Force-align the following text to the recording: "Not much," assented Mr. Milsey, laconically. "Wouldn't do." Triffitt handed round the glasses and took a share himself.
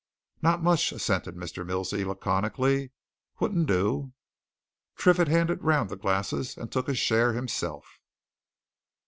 "Not 0.41 0.63
much," 0.63 0.91
assented 0.91 1.35
Mr. 1.35 1.63
Milsey, 1.63 2.03
laconically. 2.03 2.89
"Wouldn't 3.39 3.67
do." 3.67 4.13
Triffitt 4.95 5.27
handed 5.27 5.61
round 5.63 5.91
the 5.91 5.95
glasses 5.95 6.57
and 6.57 6.71
took 6.71 6.87
a 6.89 6.95
share 6.95 7.33
himself. 7.33 7.99